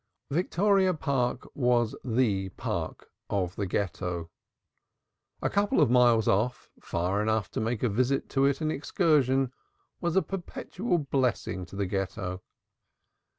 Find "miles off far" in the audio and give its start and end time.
5.91-7.21